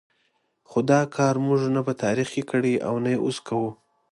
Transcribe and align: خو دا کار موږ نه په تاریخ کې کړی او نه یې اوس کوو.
خو 0.69 0.79
دا 0.91 1.01
کار 1.15 1.35
موږ 1.45 1.61
نه 1.75 1.81
په 1.87 1.93
تاریخ 2.03 2.27
کې 2.35 2.43
کړی 2.51 2.73
او 2.87 2.93
نه 3.03 3.09
یې 3.13 3.19
اوس 3.25 3.37
کوو. 3.47 3.69